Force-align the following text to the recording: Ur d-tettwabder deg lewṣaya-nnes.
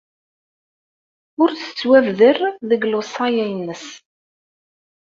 Ur 1.41 1.49
d-tettwabder 1.53 2.37
deg 2.69 2.81
lewṣaya-nnes. 2.85 3.85